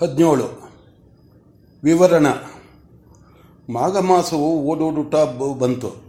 [0.00, 0.62] ಹದಿನೇಳು.
[1.84, 2.26] ವಿವರಣ.
[3.70, 5.14] ಮಾಘ ಮಾಸವು ಓಡೋಡುಟ
[5.58, 6.02] ಬಂತು.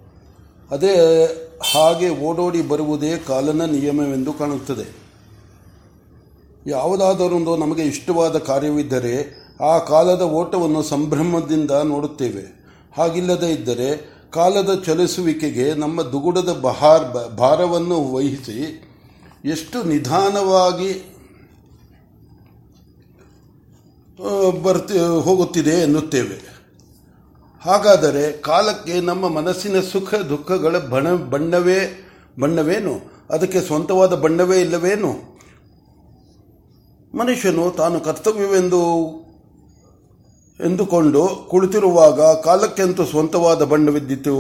[0.72, 1.26] ಅದೇ
[1.74, 5.04] ಹಾಗೆ ಓಡೋಡಿ ಬರುವುದೇ ಕಾಲನ ನಿಯಮವೆಂದು ಕಾಣುತ್ತದೆ.
[6.68, 12.64] ಯಾವುದಾದರೊಂದು ನಮಗೆ ಇಷ್ಟವಾದ ಕಾರ್ಯವಿದ್ದರೆ ಆ ಕಾಲದ ಓಟವನ್ನು ಸಂಭ್ರಮದಿಂದ ನೋಡುತ್ತೇವೆ.
[12.98, 18.88] ಹಾಗಿಲ್ಲದೇ ಇದ್ದರೆ ಕಾಲದ ಚಲಿಸುವಿಕೆಗೆ ನಮ್ಮ ದುಗುಡದ ಬಹಾರ್ ಭಾರವನ್ನು ವಹಿಸಿ
[19.46, 21.08] ಎಷ್ಟು ನಿಧಾನವಾಗಿ ಆ,
[24.64, 26.54] ಬರ್ತಿ, ಹೋಗುತ್ತಿದೆ ಎನ್ನುತ್ತೇವೆ.
[27.62, 33.14] ಹಾಗಾದರೆ ಕಾಲಕ್ಕೆ ನಮ್ಮ ಮನಸ್ಸಿನ ಸುಖ ದುಃಖಗಳ ಬಣ, ಬಣ್ಣವೇ, ಬಣ್ಣವೇನು?
[33.30, 35.40] ಅದಕ್ಕೆ ಸ್ವಂತವಾದ ಬಣ್ಣವೇ ಇಲ್ಲವೇನು?
[37.18, 39.10] ಮನುಷ್ಯನು ತಾನು ಕರ್ತವ್ಯವೆಂದು
[40.66, 44.38] ಎಂದುಕೊಂಡು ಕುಳಿತಿರುವಾಗ ಕಾಲಕ್ಕೆಂತೂ ಸ್ವಂತವಾದ ಬಣ್ಣವಿದ್ದಿತು,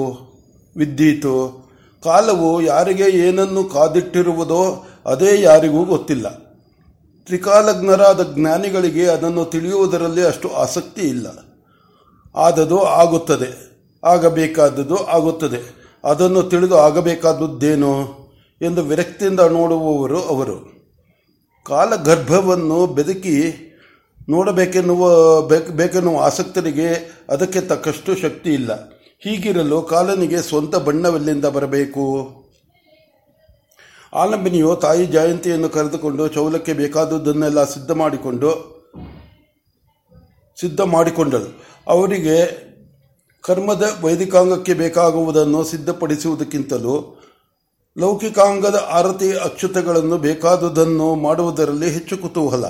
[0.77, 1.63] ವಿದ್ದೀತು.
[2.03, 6.42] ಕಾಲವು ಯಾರಿಗೆ ಏನನ್ನು ಕಾದಿಟ್ಟಿರುವುದೋ ಅದೇ ಯಾರಿಗೂ ಗೊತ್ತಿಲ್ಲ.
[7.25, 11.27] ತ್ರಿಕಾಲಜ್ಞರಾದ ಜ್ಞಾನಿಗಳಿಗೆ ಅದನ್ನು ತಿಳಿಯುವುದರಲ್ಲಿ ಅಷ್ಟು ಆಸಕ್ತಿ ಇಲ್ಲ.
[12.35, 13.73] ಆದದು ಆಗುತ್ತದೆ.
[14.03, 15.83] ಆಗಬೇಕಾದದ್ದು ಆಗುತ್ತದೆ.
[16.03, 18.09] ಅದನ್ನು ತಿಳಿದು ಆಗಬೇಕಾದದ್ದೇನು
[18.61, 20.73] ಎಂದು ವಿರಕ್ತಿಯಿಂದ ನೋಡುವವರು ಅವರು.
[21.65, 23.69] ಕಾಲಗರ್ಭವನ್ನು ಬೆದಕಿ
[24.29, 28.89] ನೋಡಬೇಕೆನ್ನುವ, ಬೇಕ್- ಬೇಕೆನ್ನುವ ಆಸಕ್ತರಿಗೆ ಅದಕ್ಕೆ ತಕ್ಕಷ್ಟು ಶಕ್ತಿ ಇಲ್ಲ.
[29.19, 32.29] ಹೀಗಿರಲು ಕಾಲನಿಗೆ ಸ್ವಂತ ಬಣ್ಣವೆಲ್ಲಿಂದ ಬರಬೇಕು?
[34.13, 38.49] ಆಲಂಬಿನಿಯು ತಾಯಿ ಜಯಂತಿಯನ್ನು ಕರೆದುಕೊಂಡು ಚೌಲಕ್ಕೆ ಬೇಕಾದುದನ್ನೆಲ್ಲ ಸಿದ್ಧ ಮಾಡಿಕೊಂಡು,
[40.59, 41.49] ಸಿದ್ಧ ಮಾಡಿಕೊಂಡಳು.
[41.87, 42.37] ಅವರಿಗೆ
[43.43, 46.95] ಕರ್ಮದ ವೈದಿಕಾಂಗಕ್ಕೆ ಬೇಕಾಗುವುದನ್ನು ಸಿದ್ಧಪಡಿಸುವುದಕ್ಕಿಂತಲೂ
[47.97, 52.65] ಲೌಕಿಕಾಂಗದ ಆರತಿ ಅಕ್ಷತೆಗಳನ್ನು ಬೇಕಾದುದನ್ನು ಮಾಡುವುದರಲ್ಲಿ ಹೆಚ್ಚು ಕುತೂಹಲ.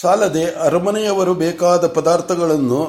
[0.00, 2.80] ಸಾಲದೆ ಅರಮನೆಯವರು ಬೇಕಾದ ಪದಾರ್ಥಗಳನ್ನು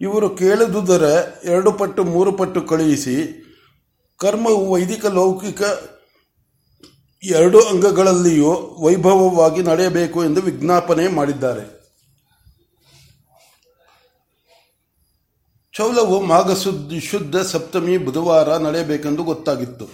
[0.00, 1.04] ಇವರು ಕೇಳದುದರ
[1.44, 3.16] ಎರಡು ಪಟ್ಟು ಮೂರು ಪಟ್ಟು ಕಳುಹಿಸಿ,
[4.20, 5.62] ಕರ್ಮವು ವೈದಿಕ ಲೌಕಿಕ
[7.24, 11.82] ಎರಡು ಅಂಗಗಳಲ್ಲಿಯೂ ವೈಭವವಾಗಿ ನಡೆಯಬೇಕು ಎಂದು ವಿಜ್ಞಾಪನೆ ಮಾಡಿದ್ದಾರೆ.
[15.76, 16.52] ಚೌಲವು ಮಾಘ
[16.98, 19.86] ಶುದ್ಧ ಸಪ್ತಮಿ ಬುಧವಾರ ನಡೆಯಬೇಕೆಂದು ಗೊತ್ತಾಗಿತ್ತು.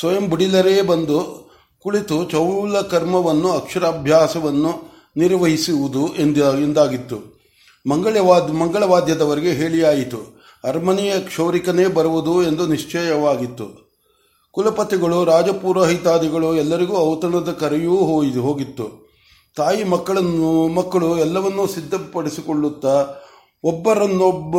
[0.00, 7.42] ಸ್ವಯಂ ಬುಡಿಲರೇ ಬಂದು ಕುಳಿತು ಚೌಲ ಕರ್ಮವನ್ನು, ಅಕ್ಷರಾಭ್ಯಾಸವನ್ನು ನಿರ್ವಹಿಸುವುದು ಎಂದು, ಎಂದಾಗಿತ್ತು.
[7.90, 10.42] ಮಂಗಳವಾದ, ಮಂಗಳವಾದ್ಯದವರಿಗೆ ಹೇಳಿಯಾಯಿತು.
[10.64, 13.81] ಅರಮನೆಯ ಕ್ಷೌರಿಕನೇ ಬರುವುದು ಎಂದು ನಿಶ್ಚಯವಾಗಿತ್ತು.
[14.52, 19.10] ಕುಲಪತಿಗಳು, ರಾಜಪುರೋಹಿತಾದಿಗಳು, ಎಲ್ಲರಿಗೂ ಔತಣದ ಕರೆಯೂ ಹೋಯಿತು ಹೋಗಿತ್ತು.
[19.56, 23.04] ತಾಯಿ ಮಕ್ಕಳನ್ನು, ಮಕ್ಕಳು ಎಲ್ಲವನ್ನೂ ಸಿದ್ಧಪಡಿಸಿಕೊಳ್ಳುತ್ತಾ
[23.64, 24.54] ಒಬ್ಬರನ್ನೊಬ್ಬ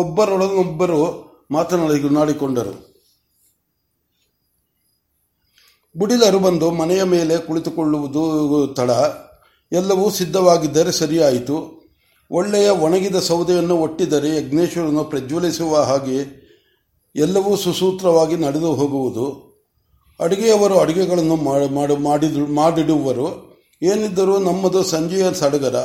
[0.00, 2.02] ಒಬ್ಬರೊಡನೊಬ್ಬರು ಮಾತನಾಡಿ
[5.96, 8.90] ಬುಡಿಲರು ಬಂದು ಮನೆಯ ಮೇಲೆ ಕುಳಿತುಕೊಳ್ಳುವುದು ತಡ.
[9.72, 11.78] ಎಲ್ಲವೂ ಸಿದ್ಧವಾಗಿದ್ದರೆ ಸರಿಯಾಯಿತು.
[12.30, 16.47] ಒಳ್ಳೆಯ ಒಣಗಿದ ಸೌದೆಯನ್ನು ಒಟ್ಟಿದರೆ ಯಜ್ಞೇಶ್ವರನು ಪ್ರಜ್ವಲಿಸುವ ಹಾಗೆ
[17.18, 19.48] ಎಲ್ಲವೂ ಸುಸೂತ್ರವಾಗಿ ನಡೆದು ಹೋಗುವುದು.
[20.20, 23.48] ಅಡುಗೆಯವರು ಅಡುಗೆಗಳನ್ನು ಮಾಡಿ, ಮಾಡು- ಮಾಡಿದು ಮಾಡಿಡುವರು.
[23.82, 25.76] ಏನಿದ್ದರೂ ನಮ್ಮದು ಸಂಜೆಯ ಸಡಗರ.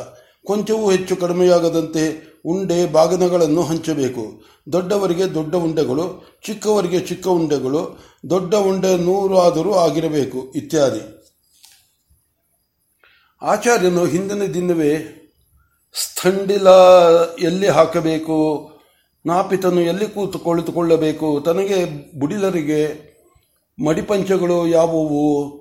[0.46, 4.44] ಕೊಂಚವೂ ಹೆಚ್ಚು ಕಡಿಮೆಯಾಗದಂತೆ ಉಂಡೆ, ಬಾಗನಗಳನ್ನು ಹಂಚಬೇಕು.
[4.72, 11.02] ದೊಡ್ಡವರಿಗೆ ದೊಡ್ಡ ಉಂಡೆಗಳು, ಚಿಕ್ಕವರಿಗೆ ಚಿಕ್ಕ ಉಂಡೆಗಳು, ದೊಡ್ಡ ಉಂಡೆ ನೂರಾದರೂ ಆಗಿರಬೇಕು, ಇತ್ಯಾದಿ.
[13.42, 15.20] ಆಚಾರ್ಯನು ಹಿಂದಿನ ದಿನವೇ,
[15.94, 16.68] ಸ್ಥಂಡಿಲ
[17.40, 18.70] ಎಲ್ಲಿ ಹಾಕಬೇಕು?
[19.26, 21.86] ನಾಪಿತನು ಎಲ್ಲಿ ಕೂತು ಕುಳಿತುಕೊಳ್ಳಬೇಕು ತನಗೆ
[22.20, 23.14] ಬುಡಿಲರಿಗೆ
[23.86, 25.54] ಮಡಿಪಂಚಗಳು ಯಾವುವು?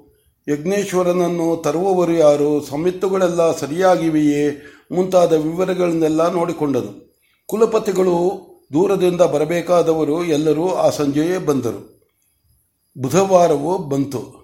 [0.48, 2.64] ಯಜ್ಞೇಶ್ವರನನ್ನು ತರುವವರು ಯಾರು?
[2.64, 4.50] ಸಮಿತ್ತುಗಳೆಲ್ಲ ಸರಿಯಾಗಿವೆಯೇ?
[4.92, 7.18] ಮುಂತಾದ ವಿವರಗಳನ್ನೆಲ್ಲ ನೋಡಿಕೊಂಡನು.
[7.46, 8.42] ಕುಲಪತಿಗಳು
[8.72, 12.02] ದೂರದಿಂದ ಬರಬೇಕಾದವರು ಎಲ್ಲರೂ ಆ ಸಂಜೆಯೇ ಬಂದರು.
[12.98, 14.42] ಬುಧವಾರವೂ ಬಂತು.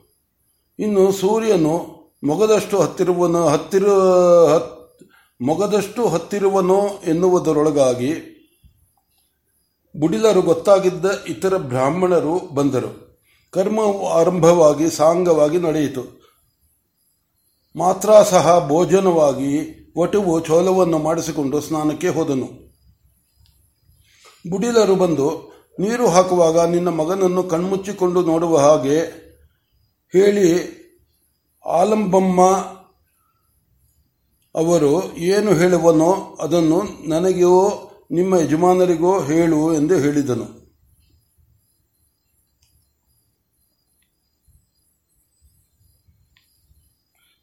[0.79, 3.89] ಇನ್ನು ಸೂರ್ಯನು ಮೊಗದಷ್ಟು ಹತ್ತಿರುವನು ಹತ್ತಿರ
[4.55, 5.05] ಹತ್-
[5.41, 8.38] ಮೊಗದಷ್ಟು ಹತ್ತಿರುವನೋ ಎನ್ನುವುದರೊಳಗಾಗಿ
[9.97, 13.21] ಬುಡಿಲರು ಗೊತ್ತಾಗಿದ್ದ ಇತರ ಬ್ರಾಹ್ಮಣರು ಬಂದರು.
[13.51, 16.19] ಕರ್ಮವು ಆರಂಭವಾಗಿ, ಸಾಂಗವಾಗಿ ನಡೆಯಿತು.
[17.77, 22.47] ಮಾತ್ರ ಸಹ ಭೋಜನವಾಗಿ ವಟುವು ಚೋಲವನ್ನು ಮಾಡಿಸಿಕೊಂಡು ಸ್ನಾನಕ್ಕೆ ಹೋದನು.
[24.51, 28.99] ಬುಡಿಲರು ಬಂದು, ನೀರು ಹಾಕುವಾಗ ನಿನ್ನ ಮಗನನ್ನು ಕಣ್ಮುಚ್ಚಿಕೊಂಡು ನೋಡುವ ಹಾಗೆ
[30.13, 30.79] ಹೇಳಿ,
[31.67, 32.43] ಆಲಂಬಮ್ಮ
[34.55, 40.69] ಅವರು ಏನು ಹೇಳುವನೋ ಅದನ್ನು ನನಗೋ ನಿಮ್ಮ ಯಜಮಾನರಿಗೋ ಹೇಳು ಎಂದು ಹೇಳಿದನು.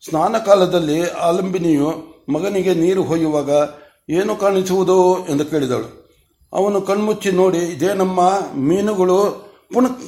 [0.09, 3.49] ಸ್ನಾನ ಕಾಲದಲ್ಲಿ ಆಲಂಬಿನಿಯು ಮಗನಿಗೆ ನೀರು ಹೊಯ್ಯುವಾಗ
[4.09, 6.05] ಏನು ಕಾಣಿಸುವುದು ಎಂದು ಕೇಳಿದಳು.
[6.53, 8.19] ಅವನು ಕಣ್ಮುಚ್ಚಿ ನೋಡಿ, ಇದೇ ನಮ್ಮ
[8.55, 9.45] ಮೀನುಗಳು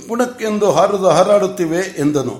[0.07, 2.35] ಪುಣಕ್ ಎಂದು ಹಾರದು ಹಾರಾಡುತ್ತಿವೆ ಎಂದನು.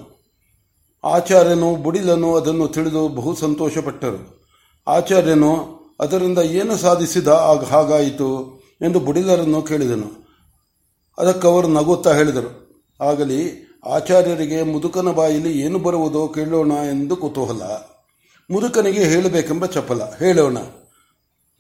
[1.03, 4.49] ಆಚಾರ್ಯನು, ಬುಡಿಲನು ಅದನ್ನು ತಿಳಿದು ಬಹು ಸಂತೋಷಪಟ್ಟರು.
[4.87, 10.27] ಆಚಾರ್ಯನು ಅದರಿಂದ ಏನು ಸಾಧಿಸಿದ ಆಗ ಹಾಗಾಯಿತು ಎಂದು ಬುಡಿಲರನ್ನು ಕೇಳಿದನು.
[11.17, 12.49] ಅದಕ್ಕವರು ನಗುತ್ತಾ ಹೇಳಿದರು.
[13.01, 17.61] ಆಗಲಿ, ಆಚಾರ್ಯರಿಗೆ ಮುದುಕನ ಬಾಯಿಲಿ ಏನು ಬರುವುದೋ ಕೇಳೋಣ ಎಂದು ಕುತೂಹಲ.
[18.51, 20.57] ಮುದುಕನಿಗೆ ಹೇಳಬೇಕೆಂಬ ಚಪಲ ಹೇಳೋಣ.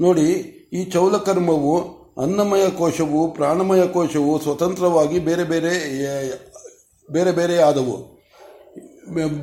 [0.01, 0.31] ನೋಡಿ,
[0.73, 5.73] ಈ ಚೌಲಕರ್ಮವು ಅನ್ನಮಯ ಕೋಶವು ಪ್ರಾಣಮಯ ಕೋಶವು ಸ್ವತಂತ್ರವಾಗಿ ಬೇರೆ ಬೇರೆ
[7.11, 8.17] ಬೇರೆ ಬೇರೆ ಆದವು.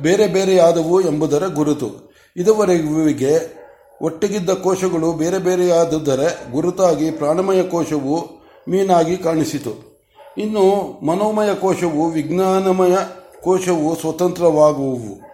[0.01, 2.13] ಬೇರೆ ಬೇರೆ ಆದವು ಎಂಬುದರ ಗುರುತು.
[2.37, 3.64] ಇದುವರೆಗೆ
[4.01, 8.27] ಒಟ್ಟಿಗಿದ್ದ ಕೋಶಗಳು ಬೇರೆ ಬೇರೆಯಾದುದರ ಗುರುತಾಗಿ ಪ್ರಾಣಮಯ ಕೋಶವು
[8.69, 10.01] ಮೀನಾಗಿ ಕಾಣಿಸಿತು.
[10.37, 10.65] ಇನ್ನು
[11.05, 12.95] ಮನೋಮಯ ಕೋಶವು ವಿಜ್ಞಾನಮಯ
[13.43, 15.25] ಕೋಶವು ಸ್ವತಂತ್ರವಾಗುವು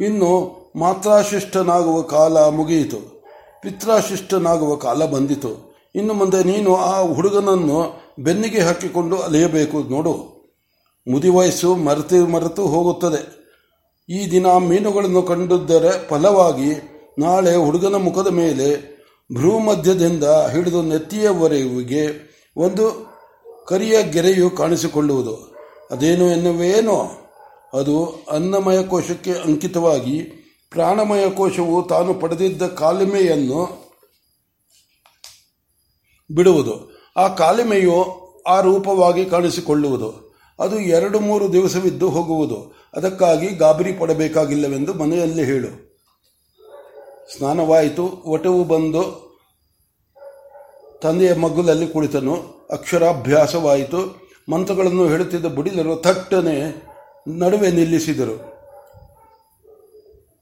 [0.00, 3.24] ಇನ್ನು ಮಾತ್ರಾಶಿಷ್ಟನಾಗುವ ಕಾಲ ಮುಗಿಯಿತು.
[3.62, 5.76] ಪಿತ್ರಾಶಿಷ್ಟನಾಗುವ ಕಾಲ ಬಂದಿತು.
[5.94, 10.38] ಇನ್ನು ಮುಂದೆ ನೀನು ಆ ಹುಡುಗನನ್ನು ಬೆನ್ನಿಗೆ ಹಾಕಿಕೊಂಡು ಅಲೆಯಬೇಕು ನೋಡು.
[11.10, 13.38] ಮುದಿ ವಯಸ್ಸು ಮರೆತು ಮರೆತು ಹೋಗುತ್ತದೆ.
[14.12, 18.98] ಈ ದಿನ ಮೀನುಗಳನ್ನು ಕಂಡಿದ್ದರೆ ಫಲವಾಗಿ ನಾಳೆ ಹುಡುಗನ ಮುಖದ ಮೇಲೆ
[19.34, 23.08] ಭ್ರೂಮಧ್ಯದಿಂದ ಹಿಡಿದು ನೆತ್ತಿಯವರೆಗೆ ಒಂದು
[23.66, 25.56] ಕರಿಯ ಗೆರೆಯು ಕಾಣಿಸಿಕೊಳ್ಳುವುದು.
[25.90, 27.10] ಅದೇನು ಎನ್ನುವೇನೋ
[27.74, 30.18] ಅದು ಅನ್ನಮಯ ಕೋಶಕ್ಕೆ ಅಂಕಿತವಾಗಿ
[30.70, 33.88] ಪ್ರಾಣಮಯ ಕೋಶವು ತಾನು ಪಡೆದಿದ್ದ ಕಾಲಿಮೆಯನ್ನು
[36.34, 36.90] ಬಿಡುವುದು.
[37.16, 40.36] ಆ ಕಾಲಿಮೆಯು ಆ ರೂಪವಾಗಿ ಕಾಣಿಸಿಕೊಳ್ಳುವುದು.
[40.60, 42.88] ಅದು ಎರಡು ಮೂರು ದಿವಸವಿದ್ದು ಹೋಗುವುದು.
[42.94, 45.87] ಅದಕ್ಕಾಗಿ ಗಾಬರಿ ಪಡಬೇಕಾಗಿಲ್ಲವೆಂದು ಮನೆಯಲ್ಲಿ ಹೇಳು.
[47.36, 49.28] ಸ್ನಾನವಾಯಿತು, ಒಟವು ಬಂದು
[51.02, 52.66] ತಂದೆಯ ಮಗ್ಗುಲಲ್ಲಿ ಕುಳಿತನು.
[52.70, 54.28] ಅಕ್ಷರಾಭ್ಯಾಸವಾಯಿತು.
[54.52, 56.82] ಮಂತ್ರಗಳನ್ನು ಹೇಳುತ್ತಿದ್ದ ಬುಡಿಲರು ಥಟ್ಟನೆ
[57.28, 58.58] ನಡುವೆ ನಿಲ್ಲಿಸಿದರು.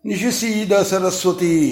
[0.04, 1.70] ನಿಶಿಸಿದ ಸರಸ್ವತಿ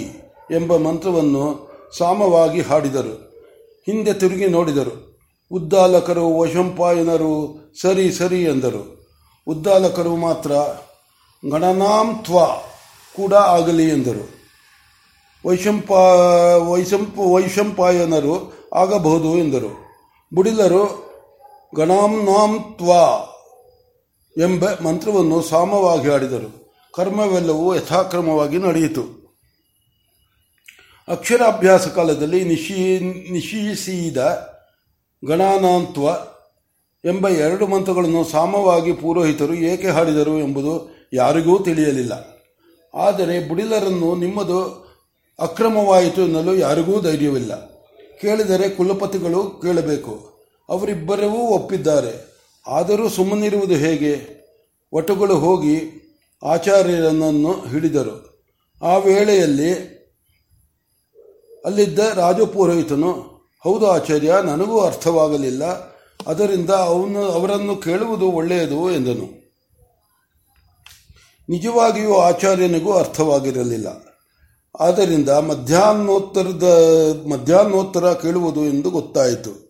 [0.50, 3.44] ಎಂಬ ಮಂತ್ರವನ್ನು ಸಾಮವಾಗಿ ಹಾಡಿದರು.
[3.86, 5.18] ಹಿಂದೆ ತಿರುಗಿ ನೋಡಿದರು.
[5.52, 9.06] ಉದ್ದಾಲಕರು, ವಶಂಪಾಯನರು, ಸರಿ ಸರಿ ಎಂದರು.
[9.46, 10.52] ಉದ್ದಾಲಕರು ಮಾತ್ರ
[11.50, 12.46] ಗಣನಾಂತ್ವ
[13.16, 14.43] ಕೂಡ ಆಗಲಿ ಎಂದರು.
[15.46, 15.90] ವೈಶಂಪ
[16.68, 19.84] ವೈಶಂಪ, ವೈಶಂಪಾಯನರು ಆಗಬಹುದು ಎಂದರು.
[20.34, 21.04] ಬುಡಿಲರು
[21.76, 22.90] ಗಣಾಂನಾಂತ್ವ
[24.42, 29.24] ಎಂಬ ಮಂತ್ರವನ್ನು ಸಾಮವಾಗಿ ಆಡಿದರು ಕರ್ಮವೆಲ್ಲವೂ ಯಥಾಕ್ರಮವಾಗಿ ನಡೆಯಿತು.
[31.08, 33.00] ಅಕ್ಷರಾಭ್ಯಾಸ ಕಾಲದಲ್ಲಿ ನಿಶಿ,
[33.32, 34.16] ನಿಶೀಸಿದ
[35.28, 36.02] ಗಣಾನಾಂತ್ವ
[37.08, 42.12] ಎಂಬ ಎರಡು ಮಂತ್ರಗಳನ್ನು ಸಾಮವಾಗಿ ಪುರೋಹಿತರು ಏಕೆ ಹಾಡಿದರು ಎಂಬುದು ಯಾರಿಗೂ ತಿಳಿಯಲಿಲ್ಲ.
[42.94, 44.83] ಆದರೆ ಬುಡಿಲರನ್ನು ನಿಮ್ಮದು
[45.38, 47.66] ಅಕ್ರಮವಾಯಿತು ಎನ್ನಲು ಯಾರಿಗೂ ಧೈರ್ಯವಿಲ್ಲ.
[48.20, 50.32] ಕೇಳಿದರೆ ಕುಲಪತಿಗಳು ಕೇಳಬೇಕು.
[50.68, 52.34] ಅವರಿಬ್ಬರೂ ಒಪ್ಪಿದ್ದಾರೆ.
[52.66, 54.44] ಆದರೂ ಸುಮ್ಮನಿರುವುದು ಹೇಗೆ?
[54.92, 55.82] ಒಟುಗಳು ಹೋಗಿ
[56.42, 58.46] ಆಚಾರ್ಯರನ್ನು ಹಿಡಿದರು.
[58.82, 59.94] ಆ ವೇಳೆಯಲ್ಲಿ
[61.64, 63.12] ಅಲ್ಲಿದ್ದ ರಾಜಪುರೋಹಿತನು
[63.62, 65.64] ಹೌದು ಆಚಾರ್ಯ, ನನಗೂ ಅರ್ಥವಾಗಲಿಲ್ಲ.
[66.26, 69.44] ಅದರಿಂದ ಅವನು, ಅವರನ್ನು ಕೇಳುವುದು ಒಳ್ಳೆಯದು ಎಂದನು.
[71.48, 74.13] ನಿಜವಾಗಿಯೂ ಆಚಾರ್ಯನಿಗೂ ಅರ್ಥವಾಗಿರಲಿಲ್ಲ.
[74.80, 76.62] ಆದ್ದರಿಂದ ಮಧ್ಯಾಹ್ನೋತ್ತರದ,
[77.28, 79.64] ಮಧ್ಯಾಹ್ನೋತ್ತರ ಕೇಳುವುದು ಎಂದು ಗೊತ್ತಾಯಿತು.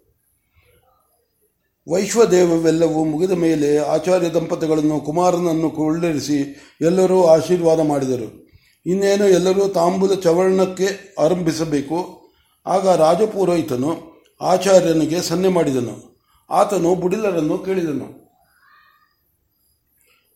[1.93, 6.37] ವೈಶ್ವದೇವವೆಲ್ಲವೂ ಮುಗಿದ ಮೇಲೆ ಆಚಾರ್ಯ ದಂಪತಿಗಳನ್ನು ಕುಮಾರನನ್ನು ಕೊಳ್ಳಿರಿಸಿ
[6.81, 8.49] ಎಲ್ಲರೂ ಆಶೀರ್ವಾದ ಮಾಡಿದರು.
[8.87, 12.25] ಇನ್ನೇನು ಎಲ್ಲರೂ ತಾಂಬೂಲ ಚವರ್ಣಕ್ಕೆ ಆರಂಭಿಸಬೇಕು.
[12.67, 16.17] ಆಗ ರಾಜಪುರೋಹಿತನು ಆಚಾರ್ಯನಿಗೆ ಸನ್ನೆ ಮಾಡಿದನು.
[16.51, 18.25] ಆತನು ಬುಡಿಲರನ್ನು ಕೇಳಿದನು.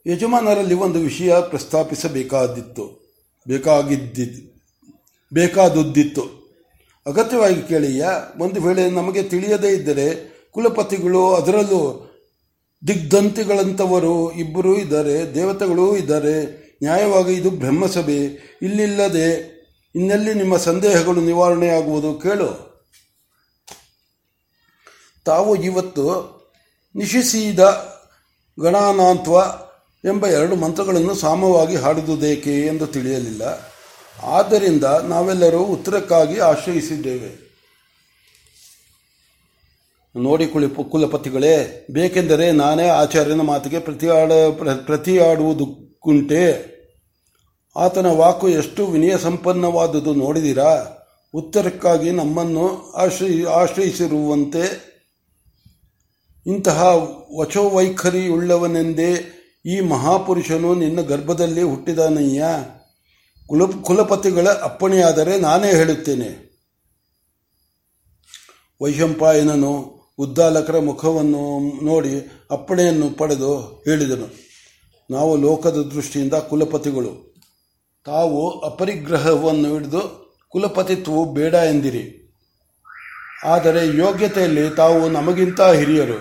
[0.06, 3.08] ಯಜಮಾನರಲ್ಲಿ ಒಂದು ವಿಷಯ ಪ್ರಸ್ತಾಪಿಸಬೇಕಾದಿತ್ತು
[3.48, 4.57] ಬೇಕಾಗಿದ್ದಿ
[5.32, 6.22] ಬೇಕಾದುದ್ದಿತ್ತು.
[7.06, 8.06] ಅಗತ್ಯವಾಗಿ ಕೇಳಿಯ
[8.38, 12.04] ಒಂದು ವೇಳೆ ನಮಗೆ ತಿಳಿಯದೇ ಇದ್ದರೆ ಕುಲಪತಿಗಳು ಅದರಲ್ಲೂ
[12.86, 16.68] ದಿಗ್ಧಂತಿಗಳಂಥವರು ಇಬ್ಬರೂ ಇದ್ದಾರೆ, ದೇವತೆಗಳೂ ಇದ್ದಾರೆ.
[16.82, 18.24] ನ್ಯಾಯವಾಗಿ ಇದು ಬ್ರಹ್ಮಸಭೆ.
[18.62, 19.58] ಇಲ್ಲಿಲ್ಲದೆ
[19.94, 22.68] ಇನ್ನೆಲ್ಲಿ ನಿಮ್ಮ ಸಂದೇಹಗಳು ನಿವಾರಣೆಯಾಗುವುದು ಕೇಳು.
[25.24, 26.38] ತಾವು ಇವತ್ತು
[26.96, 27.58] ನಿಶಿಸಿದ
[28.62, 29.32] ಗಣಾನಾಂತ್ವ
[30.08, 33.42] ಎಂಬ ಎರಡು ಮಂತ್ರಗಳನ್ನು ಸಾಮವಾಗಿ ಹಾಡಿದುದೇಕೆ ಎಂದು ತಿಳಿಯಲಿಲ್ಲ.
[34.22, 37.48] ಆದ್ದರಿಂದ ನಾವೆಲ್ಲರೂ ಉತ್ತರಕ್ಕಾಗಿ ಆಶ್ರಯಿಸಿದ್ದೇವೆ.
[40.16, 44.32] ನೋಡಿ ಕುಳಿ ಕುಲಪತಿಗಳೇ, ಬೇಕೆಂದರೆ ನಾನೇ ಆಚಾರ್ಯನ ಮಾತಿಗೆ ಪ್ರತಿಯಾಡ
[44.84, 46.78] ಪ್ರತಿಯಾಡುವುದಕ್ಕುಂಟೆ.
[47.76, 50.86] ಆತನ ವಾಕು ಎಷ್ಟು ವಿನಯ ಸಂಪನ್ನವಾದುದು ನೋಡಿದಿರಾ?
[51.34, 54.88] ಉತ್ತರಕ್ಕಾಗಿ ನಮ್ಮನ್ನು ಆಶ್ರಯಿ ಆಶ್ರಯಿಸಿರುವಂತೆ
[56.46, 56.84] ಇಂತಹ
[57.38, 59.34] ವಚೋವೈಖರಿಯುಳ್ಳವನೆಂದೇ
[59.66, 62.44] ಈ ಮಹಾಪುರುಷನು ನಿನ್ನ ಗರ್ಭದಲ್ಲಿ ಹುಟ್ಟಿದಾನಯ್ಯ.
[63.48, 66.48] ಕುಲ, ಕುಲಪತಿಗಳ ಅಪ್ಪಣೆಯಾದರೆ ನಾನೇ ಹೇಳುತ್ತೇನೆ.
[68.82, 74.28] ವೈಶಂಪಾಯನನು ಉದ್ದಾಲಕರ ಮುಖವನ್ನು ನೋಡಿ ಅಪ್ಪಣೆಯನ್ನು ಪಡೆದು ಹೇಳಿದನು.
[75.10, 77.34] ನಾವು ಲೋಕದ ದೃಷ್ಟಿಯಿಂದ ಕುಲಪತಿಗಳು.
[78.04, 82.32] ತಾವು ಅಪರಿಗ್ರಹವನ್ನು ಹಿಡಿದು ಕುಲಪತಿತ್ವವು ಬೇಡ ಎಂದಿರಿ.
[83.44, 86.18] ಆದರೆ ಯೋಗ್ಯತೆಯಲ್ಲಿ ತಾವು ನಮಗಿಂತ ಹಿರಿಯರು.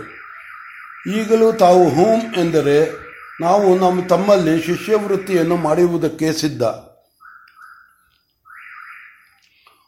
[1.11, 3.07] ಈಗಲೂ ತಾವು ಹೂಂ ಎಂದರೆ
[3.41, 6.63] ನಾವು ನಮ್ಮ ತಮ್ಮಲ್ಲಿ ಶಿಷ್ಯವೃತ್ತಿಯನ್ನು ಮಾಡುವುದಕ್ಕೆ ಸಿದ್ಧ.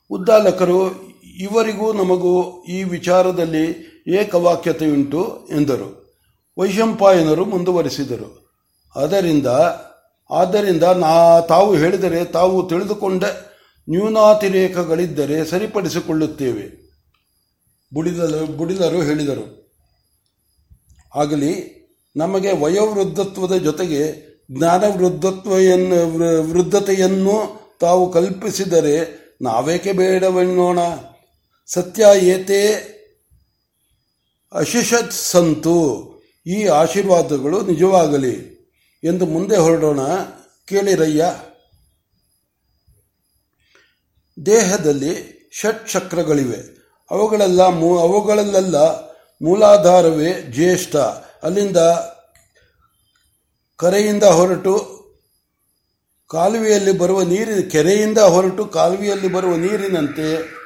[0.09, 3.65] ಉದ್ದಾಲಕರು ಇವರಿಗೂ ನಮಗೂ ಈ ವಿಚಾರದಲ್ಲಿ
[4.07, 5.87] ಏಕವಾಕ್ಯತೆಯುಂಟು ಎಂದರು.
[6.57, 8.29] ವೈಶಂಪಾಯನರು ಮುಂದುವರಿಸಿದರು.
[8.95, 9.47] ಅದರಿಂದ
[10.31, 13.23] ಆದ್ದರಿಂದ ನಾ ತಾವು ಹೇಳಿದರೆ ತಾವು ತಿಳಿದುಕೊಂಡ
[13.89, 16.65] ನ್ಯೂನಾತಿರೇಕಗಳಿದ್ದರೆ ಸರಿಪಡಿಸಿಕೊಳ್ಳುತ್ತೇವೆ
[17.93, 19.45] ಬುಡಿದರು ಬುಡಿದರು ಹೇಳಿದರು.
[21.15, 21.79] ಆಗಲಿ,
[22.15, 25.51] ನಮಗೆ ವಯೋವೃದ್ಧತ್ವದ ಜೊತೆಗೆ ಜ್ಞಾನ ವೃದ್ಧತ್ವ
[26.51, 30.79] ವೃದ್ಧತೆಯನ್ನು ತಾವು ಕಲ್ಪಿಸಿದರೆ ನಾವೇಕೆ ಬೇಡವೆನ್ನೋಣ?
[31.67, 32.73] ಸತ್ಯ ಏತೆ
[34.53, 36.09] ಅಶಿಷತ್ ಸಂತು,
[36.47, 38.59] ಈ ಆಶೀರ್ವಾದಗಳು ನಿಜವಾಗಲಿ.
[39.03, 39.99] ಎಂದು ಮುಂದೆ ಹೊರಡೋಣ.
[40.65, 41.25] ಕೇಳಿರಯ್ಯ.
[44.45, 46.79] ದೇಹದಲ್ಲಿ ಷಟ್ ಚಕ್ರಗಳಿವೆ.
[47.11, 48.77] ಅವುಗಳೆಲ್ಲ ಅವುಗಳಲ್ಲೆಲ್ಲ
[49.41, 50.95] ಮೂಲಾಧಾರವೇ ಜ್ಯೇಷ್ಠ.
[51.43, 51.77] ಅಲ್ಲಿಂದ
[53.77, 54.98] ಕರೆಯಿಂದ ಹೊರಟು
[56.31, 60.59] ಕಾಲುವೆಯಲ್ಲಿ ಬರುವ ನೀರಿನ ಕೆರೆಯಿಂದ ಹೊರಟು ಕಾಲುವೆಯಲ್ಲಿ ಬರುವ ನೀರಿನಂತೆ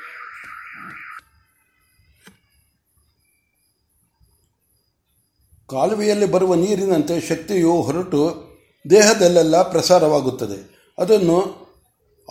[5.69, 8.43] ಕಾಲುವೆಯಲ್ಲಿ ಬರುವ ನೀರಿನಂತೆ ಶಕ್ತಿಯು ಹೊರಟು
[8.89, 10.91] ದೇಹದಲ್ಲೆಲ್ಲ ಪ್ರಸಾರವಾಗುತ್ತದೆ.
[10.99, 11.63] ಅದನ್ನು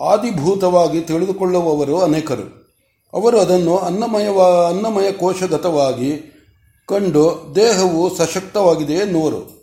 [0.01, 2.77] ಆದಿಭೂತವಾಗಿ ತಿಳಿದುಕೊಳ್ಳುವವರು ಅನೇಕರು.
[3.13, 6.21] ಅವರು ಅದನ್ನು ಅನ್ನಮಯವ, ಅನ್ನಮಯ ಕೋಶಗತವಾಗಿ
[6.89, 9.62] ಕಂಡು ದೇಹವು ಸಶಕ್ತವಾಗಿದೆ ಎನ್ನುವರು.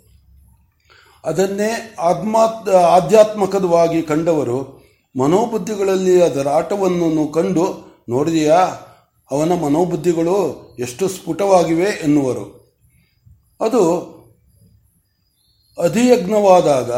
[1.25, 4.81] ಅದನ್ನೇ ಆತ್ಮಾ ಆಧ್ಯಾತ್ಮಕವಾಗಿ ಕಂಡವರು
[5.21, 8.57] ಮನೋಬುದ್ಧಿಗಳಲ್ಲಿ ಅದರ ಆಟವನ್ನು ಕಂಡು, ನೋಡಿದೆಯಾ?
[9.31, 12.61] ಅವನ ಮನೋಬುದ್ಧಿಗಳು ಎಷ್ಟು ಸ್ಫುಟವಾಗಿವೆ ಎನ್ನುವರು.
[13.61, 14.01] ಅದು
[15.85, 16.91] ಅಧಿಯಜ್ಞವಾದಾಗ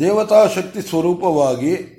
[0.00, 1.94] ದೇವತಾಶಕ್ತಿ ಸ್ವರೂಪವಾಗಿ,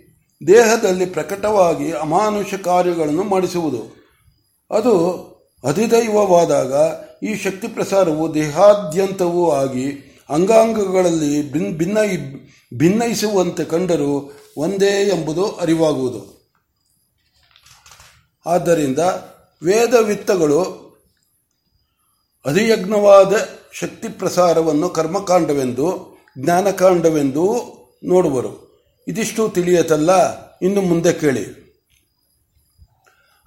[0.47, 3.99] ದೇಹದಲ್ಲಿ ಪ್ರಕಟವಾಗಿ ಅಮಾನುಷ ಕಾರ್ಯಗಳನ್ನು ಮಾಡಿಸುವುದು.
[4.71, 5.17] ಅದು
[5.67, 6.73] ಅಧಿದೈವವಾದಾಗ
[7.23, 11.97] ಈ ಶಕ್ತಿ ಪ್ರಸಾರವು ದೇಹಾದ್ಯಂತವೂ ಆಗಿ ಅಂಗಾಂಗಗಳಲ್ಲಿ ಭಿನ್ ಭಿನ್ನ
[12.77, 16.51] ಭಿನ್ನಯಿಸುವಂತೆ ಕಂಡರೂ ಒಂದೇ ಎಂಬುದು ಅರಿವಾಗುವುದು.
[18.45, 18.99] ಆದ್ದರಿಂದ
[19.63, 20.89] ವೇದವಿತ್ತಗಳು
[22.45, 23.33] ಅಧಿಯಜ್ಞವಾದ
[23.73, 27.45] ಶಕ್ತಿ ಪ್ರಸಾರವನ್ನು ಕರ್ಮಕಾಂಡವೆಂದು, ಜ್ಞಾನಕಾಂಡವೆಂದು
[28.03, 28.69] ನೋಡುವರು.
[29.07, 30.11] ಇದಿಷ್ಟು ತಿಳಿಯತಲ್ಲ,
[30.61, 31.69] ಇನ್ನು ಮುಂದೆ ಕೇಳಿ.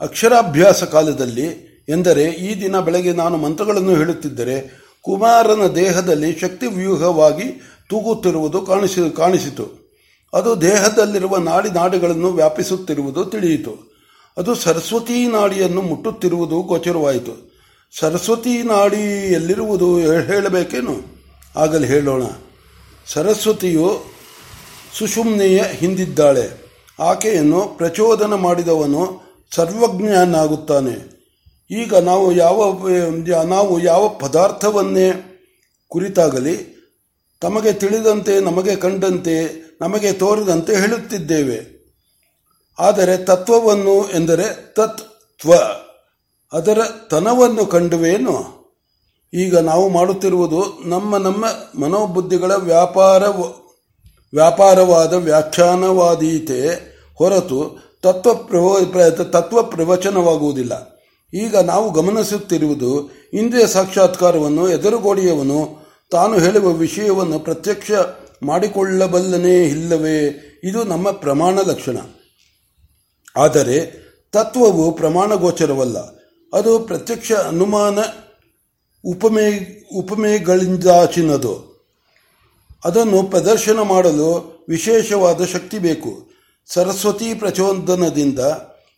[0.01, 9.17] ಅಕ್ಷರಾಭ್ಯಾಸ ಕಾಲದಲ್ಲಿ ಎಂದರೆ ಈ ದಿನ ಬೆಳಗ್ಗೆ ನಾನು ಮಂತ್ರಗಳನ್ನು ಹೇಳುತ್ತಿದ್ದರೆ ಕುಮಾರನ ದೇಹದಲ್ಲಿ ಶಕ್ತಿ ವ್ಯೂಹವಾಗಿ ತೂಗುತ್ತಿರುವುದು ಕಾಣಿಸಿ,
[9.17, 9.83] ಕಾಣಿಸಿತು.
[10.35, 13.93] ಅದು ದೇಹದಲ್ಲಿರುವ ನಾಡಿ ನಾಡಿಗಳನ್ನು ವ್ಯಾಪಿಸುತ್ತಿರುವುದು ತಿಳಿಯಿತು.
[14.37, 17.53] ಅದು ಸರಸ್ವತಿ ನಾಡಿಯನ್ನು ಮುಟ್ಟುತ್ತಿರುವುದು ಗೋಚರವಾಯಿತು.
[18.01, 21.01] ಸರಸ್ವತಿ ನಾಡಿ ಎಲ್ಲಿರುವುದು ಹೇಳಬೇಕೇನು?
[21.57, 22.23] ಆಗಲಿ ಹೇಳೋಣ.
[23.07, 24.03] ಸರಸ್ವತಿಯು
[24.99, 26.63] ಸುಷುಮ್ನೆಯ ಹಿಂದಿದ್ದಾಳೆ.
[27.01, 31.12] ಆಕೆಯನ್ನು ಪ್ರಚೋದನ ಮಾಡಿದವನು ಸರ್ವಜ್ಞನಾಗುತ್ತಾನೆ.
[31.73, 32.89] ಈಗ ನಾವು ಯಾವ
[33.45, 35.11] ನಾವು ಯಾವ ಪದಾರ್ಥವನ್ನೇ
[35.89, 36.73] ಕುರಿತಾಗಲಿ
[37.41, 41.83] ತಮಗೆ ತಿಳಿದಂತೆ, ನಮಗೆ ಕಂಡಂತೆ, ನಮಗೆ ತೋರಿದಂತೆ ಹೇಳುತ್ತಿದ್ದೇವೆ.
[42.79, 45.53] ಆದರೆ ತತ್ವವನ್ನು ಎಂದರೆ ತತ್ವ
[46.53, 46.79] ಅದರ
[47.11, 48.63] ತನವನ್ನು ಕಂಡುವೇನು?
[49.35, 51.45] ಈಗ ನಾವು ಮಾಡುತ್ತಿರುವುದು ನಮ್ಮ ನಮ್ಮ
[51.81, 53.27] ಮನೋಬುದ್ಧಿಗಳ ವ್ಯಾಪಾರ,
[54.35, 56.69] ವ್ಯಾಪಾರವಾದ ವ್ಯಾಖ್ಯಾನವಾದೀತೆ
[57.15, 58.81] ಹೊರತು ತತ್ವ
[59.23, 60.93] ತತ್ವ ಪ್ರವಚನವಾಗುವುದಿಲ್ಲ.
[61.35, 67.91] ಈಗ ನಾವು ಗಮನಿಸುತ್ತಿರುವುದು ಇಂದ್ರಿಯ ಸಾಕ್ಷಾತ್ಕಾರವನ್ನು, ಎದುರುಗೋಡಿಯವನು ತಾನು ಹೇಳುವ ವಿಷಯವನ್ನು ಪ್ರತ್ಯಕ್ಷ
[68.43, 70.49] ಮಾಡಿಕೊಳ್ಳಬಲ್ಲನೇ ಇಲ್ಲವೇ?
[70.65, 71.97] ಇದು ನಮ್ಮ ಪ್ರಮಾಣ ಲಕ್ಷಣ.
[73.37, 75.99] ಆದರೆ ತತ್ವವು ಪ್ರಮಾಣಗೋಚರವಲ್ಲ
[76.53, 77.99] ಅದು ಪ್ರತ್ಯಕ್ಷ ಅನುಮಾನ
[79.05, 81.85] ಉಪಮೇ ಉಪಮೇಗಳಿಂದಾಚಿನದು
[82.85, 86.31] ಅದನ್ನು ಪ್ರದರ್ಶನ ಮಾಡಲು ವಿಶೇಷವಾದ ಶಕ್ತಿ ಬೇಕು.
[86.67, 88.39] ಸರಸ್ವತಿ ಪ್ರಚೋದನದಿಂದ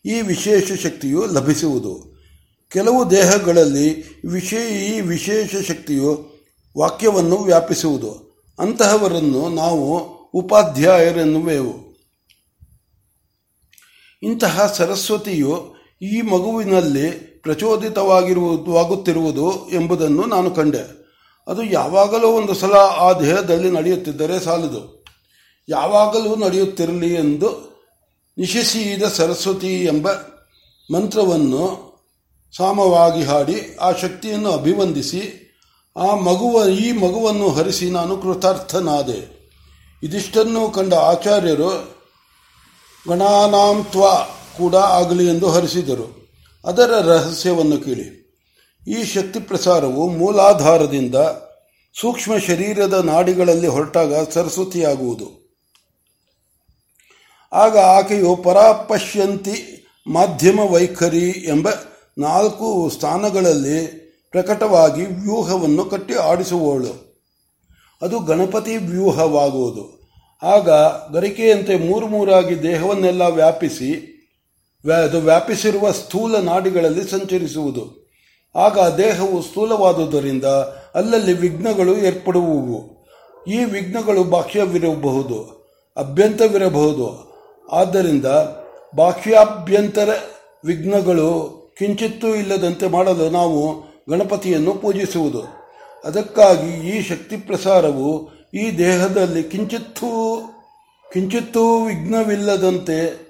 [0.05, 2.14] ಈ ವಿಶೇಷ ಶಕ್ತಿಯು ಲಭಿಸುವುದು.
[2.75, 6.35] ಕೆಲವು ದೇಹಗಳಲ್ಲಿ ವಿಷಯ ಈ ವಿಶೇಷ ಶಕ್ತಿಯು
[6.79, 8.43] ವಾಕ್ಯವನ್ನು ವ್ಯಾಪಿಸುವುದು.
[8.59, 9.99] ಅಂತಹವರನ್ನು ನಾವು
[10.35, 11.99] ಉಪಾಧ್ಯಾಯರೆನ್ನುವೆವು.
[14.23, 21.05] ಇಂತಹ ಸರಸ್ವತಿಯು ಈ ಮಗುವಿನಲ್ಲಿ ಪ್ರಚೋದಿತವಾಗಿರುವುದಾಗುತ್ತಿರುವುದು ಎಂಬುದನ್ನು ನಾನು ಕಂಡೆ.
[21.49, 25.05] ಅದು ಯಾವಾಗಲೂ ಒಂದು ಸಲ ಆ ದೇಹದಲ್ಲಿ ನಡೆಯುತ್ತಿದ್ದರೆ ಸಾಲದು.
[25.69, 27.75] ಯಾವಾಗಲೂ ನಡೆಯುತ್ತಿರಲಿ ಎಂದು
[28.39, 30.09] ನಿಶಿಸಿದ ಸರಸ್ವತಿ ಎಂಬ
[30.95, 31.94] ಮಂತ್ರವನ್ನು
[32.57, 35.45] ಸಾಮವಾಗಿ ಹಾಡಿ ಆ ಶಕ್ತಿಯನ್ನು ಅಭಿವಂದಿಸಿ,
[35.97, 39.35] ಆ ಮಗುವ, ಈ ಮಗುವನ್ನು ಹರಿಸಿ ನಾನು ಕೃತಾರ್ಥನಾದೆ.
[40.03, 41.95] ಇದಿಷ್ಟನ್ನು ಕಂಡ ಆಚಾರ್ಯರು
[43.09, 44.01] ಗಣಾನಾಂತ್ವ
[44.59, 46.31] ಕೂಡ ಆಗಲಿ ಎಂದು ಹರಿಸಿದರು.
[46.65, 48.25] ಅದರ ರಹಸ್ಯವನ್ನು ಕೇಳಿ.
[48.89, 51.15] ಈ ಶಕ್ತಿ ಪ್ರಸಾರವು ಮೂಲಾಧಾರದಿಂದ
[52.01, 55.59] ಸೂಕ್ಷ್ಮ ಶರೀರದ ನಾಡಿಗಳಲ್ಲಿ ಹೊರಟಾಗ ಸರಸ್ವತಿಯಾಗುವುದು.
[57.53, 61.69] ಆಗ ಆಕೆಯು ಪರಾಪಶ್ಯಂತಿ ಮಾಧ್ಯಮ ವೈಖರಿ ಎಂಬ
[62.19, 63.87] ನಾಲ್ಕು ಸ್ಥಾನಗಳಲ್ಲಿ
[64.31, 67.19] ಪ್ರಕಟವಾಗಿ ವ್ಯೂಹವನ್ನು ಕಟ್ಟಿ ಆಡಿಸುವವಳು.
[68.03, 70.05] ಅದು ಗಣಪತಿ ವ್ಯೂಹವಾಗುವುದು.
[70.43, 70.71] ಆಗ
[71.13, 74.11] ಗರಿಕೆಯಂತೆ ಮೂರು ಮೂರಾಗಿ ದೇಹವನ್ನೆಲ್ಲ ವ್ಯಾಪಿಸಿ
[75.05, 78.11] ಅದು ವ್ಯಾಪಿಸಿರುವ ಸ್ಥೂಲ ನಾಡಿಗಳಲ್ಲಿ ಸಂಚರಿಸುವುದು.
[78.55, 80.45] ಆಗ ದೇಹವು ಸ್ಥೂಲವಾದುದರಿಂದ
[80.95, 83.07] ಅಲ್ಲಲ್ಲಿ ವಿಘ್ನಗಳು ಏರ್ಪಡುವುವು.
[83.49, 85.39] ಈ ವಿಘ್ನಗಳು ಬಾಹ್ಯವಿರಬಹುದು,
[85.97, 87.09] ಅಭ್ಯಂತರವಿರಬಹುದು.
[87.73, 88.25] ಆದ್ದರಿಂದ
[88.97, 90.17] ಬಾಹ್ಯಾಭ್ಯಂತರ
[90.65, 95.43] ವಿಘ್ನಗಳು ಕಿಂಚಿತ್ತೂ ಇಲ್ಲದಂತೆ ಮಾಡಲು ನಾವು ಗಣಪತಿಯನ್ನು ಪೂಜಿಸುವುದು.
[96.05, 100.41] ಅದಕ್ಕಾಗಿ ಈ ಶಕ್ತಿ ಪ್ರಸಾರವು ಈ ದೇಹದಲ್ಲಿ ಕಿಂಚಿತ್ತೂ
[101.13, 103.25] ಕಿಂಚಿತ್ತೂ ವಿಘ್ನವಿಲ್ಲದಂತೆ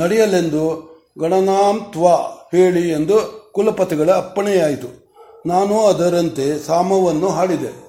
[0.00, 2.08] ನಡೆಯಲೆಂದು ಗಣನಾಂತ್ವ
[2.56, 5.04] ಹೇಳಿ ಎಂದು ಕುಲಪತಿಗಳ ಅಪ್ಪಣೆಯಾಯಿತು.
[5.46, 7.84] ನಾನು ಅದರಂತೆ ಸಾಮವನ್ನು ಹಾಡಿದೆ.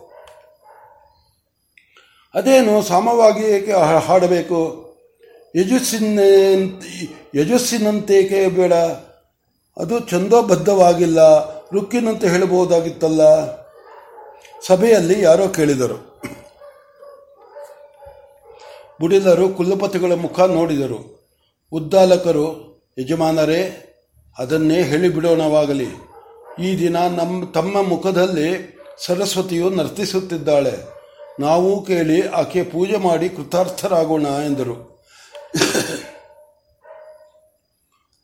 [2.35, 3.71] ಅದೇನು ಸಾಮವಾಗಿ ಏಕೆ
[4.05, 4.85] ಹಾಡಬೇಕು?
[5.55, 6.19] ಯಜಸ್ಸಿನ
[7.35, 8.73] ಯಜಸ್ಸಿನಂತೇಕೆ ಬೇಡ?
[9.77, 11.19] ಅದು ಚಂದೋಬದ್ಧವಾಗಿಲ್ಲ,
[11.69, 13.21] ರುಕ್ಕಿನಂತೆ ಹೇಳಬಹುದಾಗಿತ್ತಲ್ಲ?
[14.67, 16.21] ಸಭೆಯಲ್ಲಿ ಯಾರೋ ಕೇಳಿದರು.
[19.01, 21.29] ಬುಡಿಲರು ಕುಲಪತಿಗಳ ಮುಖ ನೋಡಿದರು.
[21.71, 23.81] ಉದ್ದಾಲಕರು, ಯಜಮಾನರೇ,
[24.37, 25.87] ಅದನ್ನೇ ಹೇಳಿಬಿಡೋಣವಾಗಲಿ.
[26.59, 30.95] ಈ ದಿನ ನಮ್ಮ ತಮ್ಮ ಮುಖದಲ್ಲಿ ಸರಸ್ವತಿಯು ನರ್ತಿಸುತ್ತಿದ್ದಾಳೆ.
[31.39, 34.94] ನಾವು ಕೇಳಿ ಆಕೆ ಪೂಜೆ ಮಾಡಿ ಕೃತಾರ್ಥರಾಗೋಣ ಎಂದರು.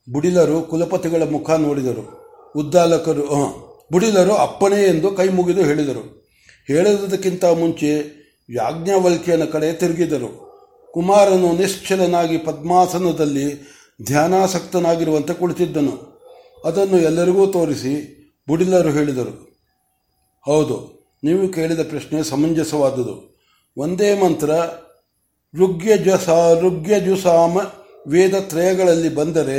[0.08, 2.04] ಬುಡಿಲರು ಕುಲಪತಿಗಳ ಮುಖ ನೋಡಿದರು.
[2.56, 3.26] ಉದ್ದಾಲಕರು
[3.92, 6.04] ಬುಡಿಲರು ಅಪ್ಪಣೆ ಎಂದು ಕೈ ಮುಗಿದು ಹೇಳಿದರು.
[6.68, 7.92] ಹೇಳುವುದಕ್ಕಿಂತ ಮುಂಚೆ
[8.50, 10.30] ಯಾಜ್ಞವಲ್ಕ್ಯನ ಕಡೆ ತಿರುಗಿದರು.
[10.94, 13.48] ಕುಮಾರನು ನಿಶ್ಚಲನಾಗಿ ಪದ್ಮಾಸನದಲ್ಲಿ
[14.06, 15.96] ಧ್ಯಾನಾಸಕ್ತನಾಗಿರುವಂತೆ ಕುಳಿತಿದ್ದನು.
[16.66, 17.94] ಅದನ್ನು ಎಲ್ಲರಿಗೂ ತೋರಿಸಿ
[18.48, 19.34] ಬುಡಿಲರು ಹೇಳಿದರು.
[20.46, 20.78] ಹೌದು,
[21.24, 23.16] ನೀವು ಕೇಳಿದ ಪ್ರಶ್ನೆ ಸಮಂಜಸವಾದುದು.
[23.78, 24.52] ಒಂದೇ ಮಂತ್ರ,
[25.54, 26.30] ಋಗ್ಯಜಸ,
[26.62, 27.58] ಋಗ್ಯಜುಸಾಮ,
[28.08, 29.58] ವೇದ ತ್ರಯಗಳಲ್ಲಿ ಬಂದರೆ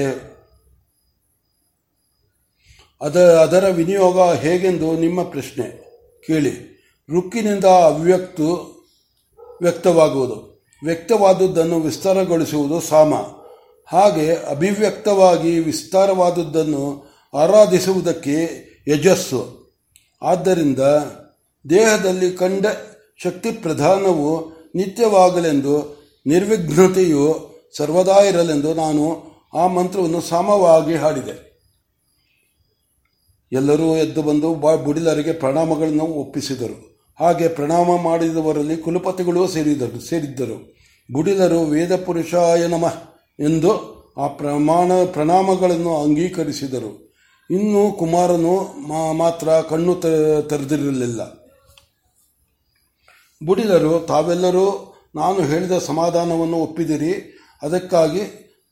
[3.03, 5.93] ಅದ ಅದರ ವಿನಿಯೋಗ ಹೇಗೆಂದು ನಿಮ್ಮ ಪ್ರಶ್ನೆ.
[6.27, 6.73] ಕೇಳಿ.
[7.11, 8.73] ರುಕ್ಕಿನಿಂದ ಅವ್ಯಕ್ತು
[9.63, 10.65] ವ್ಯಕ್ತವಾಗುವುದು.
[10.85, 13.15] ವ್ಯಕ್ತವಾದುದನ್ನು ವಿಸ್ತಾರಗೊಳಿಸುವುದು ಸಾಮ.
[13.87, 19.73] ಹಾಗೆ ಅಭಿವ್ಯಕ್ತವಾಗಿ ವಿಸ್ತಾರವಾದುದನ್ನು ಆರಾಧಿಸುವುದಕ್ಕೆ ಯಜಸ್ಸು.
[20.23, 20.79] ಆದ್ದರಿಂದ
[21.71, 22.67] ದೇಹದಲ್ಲಿ ಕಂಡ
[23.23, 29.23] ಶಕ್ತಿ ಪ್ರಧಾನವು ನಿತ್ಯವಾಗಲೆಂದು, ನಿರ್ವಿಘ್ನತೆಯು ಸರ್ವದಾ ಇರಲೆಂದು ನಾನು
[29.55, 31.52] ಆ ಮಂತ್ರವನ್ನು ಸಮವಾಗಿ ಹಾಡಿದೆ.
[33.53, 36.93] ಎಲ್ಲರೂ ಎದ್ದು ಬಂದು ಬಾ ಬುಡಿಲರಿಗೆ ಪ್ರಣಾಮಗಳನ್ನು ಒಪ್ಪಿಸಿದರು.
[37.21, 40.77] ಹಾಗೆ ಪ್ರಣಾಮ ಮಾಡಿದವರಲ್ಲಿ ಕುಲಪತಿಗಳು ಸೇರಿದರು ಸೇರಿದ್ದರು.
[41.13, 42.95] ಬುಡಿಲರು ವೇದ ಪುರುಷಾಯ ನಮಃ
[43.41, 47.15] ಎಂದು ಆ ಪ್ರಮಾಣ ಪ್ರಣಾಮಗಳನ್ನು ಅಂಗೀಕರಿಸಿದರು.
[47.51, 48.53] ಇನ್ನು ಕುಮಾರನು
[49.13, 49.95] ಮಾತ್ರ ಕಣ್ಣು
[50.49, 51.21] ತೆರೆದಿರಲಿಲ್ಲ.
[53.47, 57.39] ಬುಡಿಲರು, ತಾವೆಲ್ಲರೂ ನಾನು ಹೇಳಿದ ಸಮಾಧಾನವನ್ನು ಒಪ್ಪಿದಿರಿ.
[57.63, 58.21] ಅದಕ್ಕಾಗಿ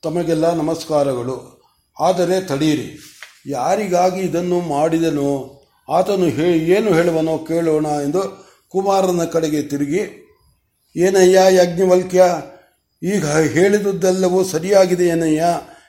[0.02, 1.62] ತಮಗೆಲ್ಲ ನಮಸ್ಕಾರಗಳು.
[2.00, 2.98] ಆದರೆ ತಡೀರಿ.
[3.46, 5.31] ಯಾರಿಗಾಗಿ ಇದನ್ನು ಮಾಡಿದನು?
[5.88, 8.22] ಆತನು ಹೇ, ಏನು ಹೇಳುವನೋ ಕೇಳೋಣ ಎಂದು
[8.68, 10.03] ಕುಮಾರನ ಕಡೆಗೆ ತಿರುಗಿ,
[10.96, 12.22] ಏನಯ್ಯ ಯಜ್ಞವಲ್ಕ್ಯ,
[13.03, 15.44] ಈಗ ಹೇಳಿದುದೆಲ್ಲವೂ ಸರಿಯಾಗಿದೆ ಏನಯ್ಯ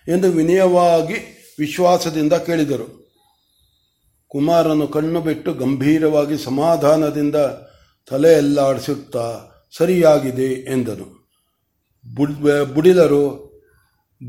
[0.08, 1.18] ಎಂದು ವಿನಯವಾಗಿ
[1.60, 2.88] ವಿಶ್ವಾಸದಿಂದ ಕೇಳಿದರು.
[4.28, 7.36] ಕುಮಾರನು ಕಣ್ಣು ಬಿಟ್ಟು ಗಂಭೀರವಾಗಿ ಸಮಾಧಾನದಿಂದ
[8.10, 9.26] ತಲೆಯಲ್ಲಾಡಿಸುತ್ತಾ
[9.78, 11.08] ಸರಿಯಾಗಿದೆ ಎಂದನು.
[12.74, 13.52] ಬುಡಿದರು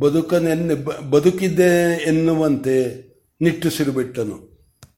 [0.00, 0.72] ಬದುಕನೆನ್ನ,
[1.10, 3.11] ಬದುಕಿದ್ದೆ ಎನ್ನುವಂತೆ
[3.42, 4.51] ನಿಟ್ಟುಸಿರು ಬಿಟ್ಟನು.